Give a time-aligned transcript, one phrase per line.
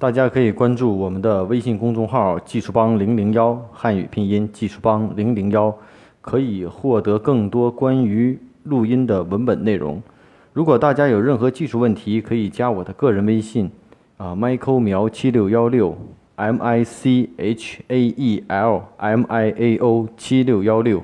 [0.00, 5.76] 大家可以关注我们的微信公众号“技术帮零零幺”汉语拼音“技术帮零零幺”，
[6.22, 10.00] 可以获得更多关于录音的文本内容。
[10.52, 13.68] 如果大家有任何技术问题，可以加我的个人微信，
[14.18, 15.98] 啊，Michael 苗七六幺六
[16.36, 21.02] ，M I C H A E L M I A O 七六幺六。